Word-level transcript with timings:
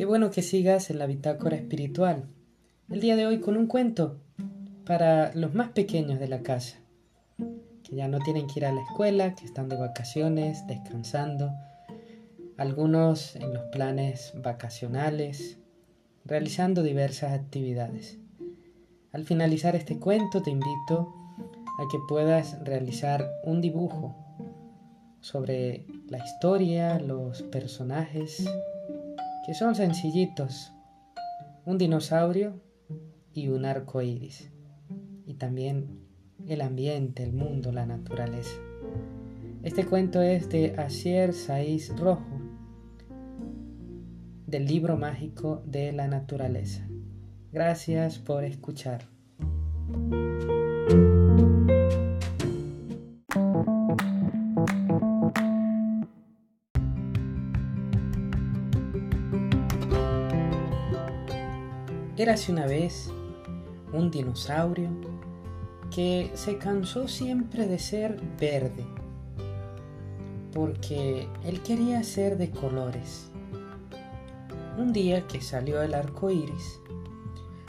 Qué 0.00 0.06
bueno 0.06 0.30
que 0.30 0.40
sigas 0.40 0.88
en 0.88 0.98
la 0.98 1.04
bitácora 1.04 1.56
espiritual. 1.56 2.24
El 2.88 3.00
día 3.00 3.16
de 3.16 3.26
hoy 3.26 3.38
con 3.38 3.58
un 3.58 3.66
cuento 3.66 4.18
para 4.86 5.30
los 5.34 5.54
más 5.54 5.72
pequeños 5.72 6.18
de 6.18 6.26
la 6.26 6.40
casa, 6.40 6.78
que 7.36 7.96
ya 7.96 8.08
no 8.08 8.18
tienen 8.20 8.46
que 8.46 8.60
ir 8.60 8.64
a 8.64 8.72
la 8.72 8.80
escuela, 8.80 9.34
que 9.34 9.44
están 9.44 9.68
de 9.68 9.76
vacaciones, 9.76 10.66
descansando, 10.66 11.52
algunos 12.56 13.36
en 13.36 13.52
los 13.52 13.64
planes 13.64 14.32
vacacionales, 14.36 15.58
realizando 16.24 16.82
diversas 16.82 17.34
actividades. 17.34 18.16
Al 19.12 19.26
finalizar 19.26 19.76
este 19.76 19.98
cuento 19.98 20.40
te 20.40 20.50
invito 20.50 21.14
a 21.78 21.86
que 21.92 21.98
puedas 22.08 22.58
realizar 22.64 23.30
un 23.44 23.60
dibujo 23.60 24.16
sobre 25.20 25.84
la 26.08 26.24
historia, 26.24 26.98
los 26.98 27.42
personajes, 27.42 28.50
que 29.44 29.54
son 29.54 29.74
sencillitos. 29.74 30.72
Un 31.64 31.78
dinosaurio 31.78 32.60
y 33.32 33.48
un 33.48 33.64
arco 33.64 34.02
iris. 34.02 34.50
Y 35.26 35.34
también 35.34 36.00
el 36.46 36.60
ambiente, 36.60 37.22
el 37.22 37.32
mundo, 37.32 37.72
la 37.72 37.86
naturaleza. 37.86 38.58
Este 39.62 39.84
cuento 39.84 40.22
es 40.22 40.48
de 40.48 40.74
Asier 40.78 41.32
Saiz 41.32 41.94
Rojo, 41.98 42.40
del 44.46 44.66
libro 44.66 44.96
mágico 44.96 45.62
de 45.66 45.92
la 45.92 46.08
naturaleza. 46.08 46.88
Gracias 47.52 48.18
por 48.18 48.44
escuchar. 48.44 49.06
Érase 62.16 62.52
una 62.52 62.66
vez 62.66 63.10
un 63.92 64.10
dinosaurio 64.10 64.90
que 65.94 66.30
se 66.34 66.58
cansó 66.58 67.08
siempre 67.08 67.66
de 67.66 67.78
ser 67.78 68.20
verde, 68.38 68.84
porque 70.52 71.28
él 71.44 71.62
quería 71.62 72.02
ser 72.02 72.36
de 72.36 72.50
colores. 72.50 73.30
Un 74.76 74.92
día 74.92 75.26
que 75.26 75.40
salió 75.40 75.82
el 75.82 75.94
arco 75.94 76.30
iris, 76.30 76.80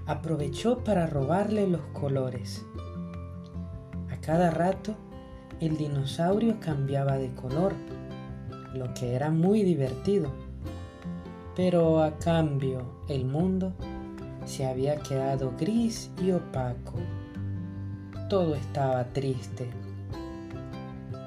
aprovechó 0.06 0.83
para 0.83 1.08
robarle 1.08 1.67
los 1.67 1.81
colores. 1.94 2.66
A 4.09 4.17
cada 4.22 4.52
rato, 4.52 4.95
el 5.59 5.78
dinosaurio 5.78 6.59
cambiaba 6.59 7.17
de 7.17 7.33
color, 7.36 7.73
lo 8.73 8.94
que 8.94 9.14
era 9.14 9.30
muy 9.30 9.64
divertido. 9.64 10.31
Pero 11.55 12.02
a 12.02 12.17
cambio, 12.17 13.03
el 13.08 13.26
mundo 13.26 13.73
se 14.45 14.66
había 14.66 14.97
quedado 14.97 15.53
gris 15.58 16.11
y 16.22 16.31
opaco. 16.31 16.94
Todo 18.30 18.56
estaba 18.56 19.06
triste. 19.14 19.70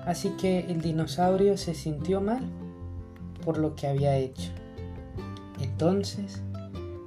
Así 0.07 0.31
que 0.41 0.61
el 0.61 0.81
dinosaurio 0.81 1.57
se 1.57 1.75
sintió 1.75 2.21
mal 2.21 2.45
por 3.45 3.59
lo 3.59 3.75
que 3.75 3.87
había 3.87 4.17
hecho. 4.17 4.51
Entonces 5.61 6.43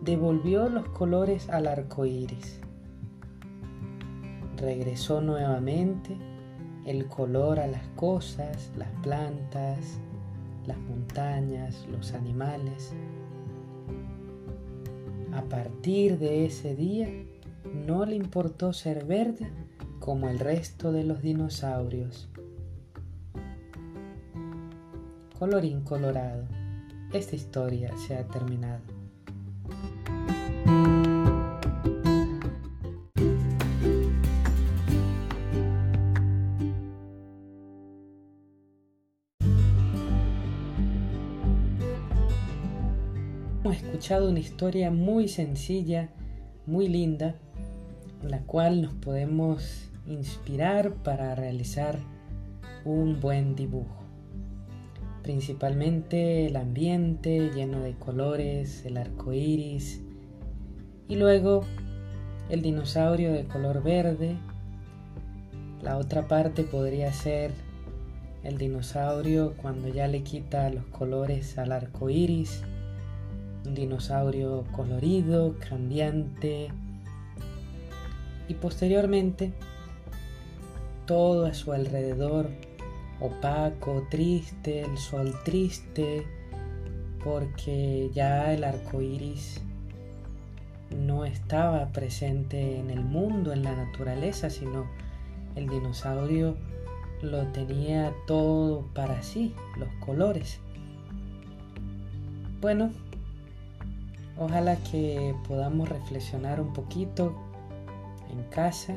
devolvió 0.02 0.69
los 0.69 0.88
colores 0.89 1.49
al 1.49 1.67
arco 1.67 2.05
iris. 2.05 2.59
Regresó 4.58 5.21
nuevamente 5.21 6.17
el 6.86 7.08
color 7.08 7.59
a 7.59 7.67
las 7.67 7.86
cosas, 7.95 8.71
las 8.77 8.89
plantas, 9.03 9.99
las 10.66 10.77
montañas, 10.77 11.86
los 11.92 12.14
animales. 12.14 12.94
A 15.38 15.43
partir 15.43 16.17
de 16.17 16.47
ese 16.47 16.75
día, 16.75 17.07
no 17.86 18.08
le 18.08 18.15
importó 18.15 18.73
ser 18.73 19.05
verde 19.05 19.52
como 19.99 20.30
el 20.30 20.39
resto 20.39 20.92
de 20.92 21.03
los 21.03 21.21
dinosaurios. 21.21 22.27
Colorín 25.37 25.81
colorado, 25.81 26.47
esta 27.14 27.36
historia 27.36 27.95
se 27.97 28.17
ha 28.17 28.26
terminado. 28.26 28.96
Hemos 43.67 43.83
escuchado 43.83 44.30
una 44.30 44.39
historia 44.39 44.92
muy 44.92 45.28
sencilla, 45.28 46.08
muy 46.66 46.88
linda, 46.88 47.36
en 48.23 48.32
la 48.32 48.39
cual 48.44 48.82
nos 48.82 48.94
podemos 48.94 49.92
inspirar 50.05 50.94
para 51.04 51.36
realizar 51.36 52.00
un 52.86 53.20
buen 53.20 53.58
dibujo. 53.58 54.06
Principalmente 55.22 56.45
el 56.45 56.56
ambiente 56.56 57.52
lleno 57.54 57.82
de 57.82 57.94
colores, 57.95 58.86
el 58.86 58.95
arco 58.95 59.33
iris 59.33 60.02
y 61.10 61.17
luego 61.17 61.66
el 62.48 62.61
dinosaurio 62.61 63.33
de 63.33 63.48
color 63.48 63.83
verde. 63.83 64.38
La 65.82 65.98
otra 65.98 66.30
parte 66.30 66.64
podría 66.64 67.11
ser 67.11 67.52
el 68.45 68.58
dinosaurio 68.58 69.56
cuando 69.58 69.89
ya 69.89 70.08
le 70.08 70.23
quita 70.23 70.70
los 70.70 70.86
colores 70.86 71.58
al 71.58 71.73
arco 71.73 72.10
iris 72.10 72.64
un 73.67 73.76
dinosaurio 73.76 74.64
colorido, 74.72 75.55
cambiante, 75.70 76.70
y 78.48 78.54
posteriormente 78.54 79.54
todo 81.05 81.45
a 81.45 81.54
su 81.54 81.73
alrededor 81.73 82.50
opaco, 83.20 84.08
triste, 84.10 84.82
el 84.82 84.98
sol 84.98 85.33
triste, 85.44 86.26
porque 87.23 88.10
ya 88.14 88.54
el 88.54 88.64
arco 88.64 89.02
iris 89.02 89.61
no 90.92 91.26
estaba 91.26 91.88
presente 91.92 92.80
en 92.80 92.89
el 92.89 93.04
mundo, 93.04 93.52
en 93.52 93.64
la 93.64 93.76
naturaleza, 93.76 94.50
sino 94.50 94.86
el 95.56 95.67
dinosaurio 95.67 96.56
lo 97.22 97.48
tenía 97.48 98.14
todo 98.27 98.86
para 98.94 99.22
sí, 99.23 99.54
los 99.77 99.89
colores. 100.06 100.60
Bueno, 102.61 102.92
Ojalá 104.39 104.75
que 104.75 105.36
podamos 105.48 105.89
reflexionar 105.89 106.61
un 106.61 106.71
poquito 106.71 107.33
en 108.30 108.43
casa 108.49 108.95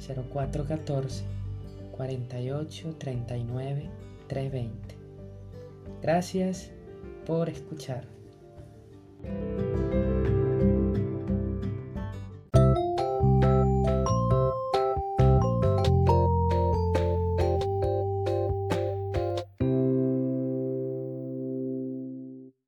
0414 0.00 1.24
48 1.92 2.94
39 2.98 3.88
320. 4.28 4.94
Gracias 6.02 6.72
por 7.26 7.48
escuchar. 7.48 8.04